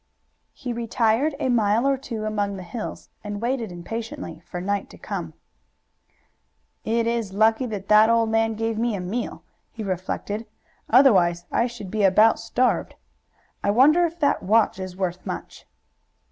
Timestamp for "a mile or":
1.39-1.95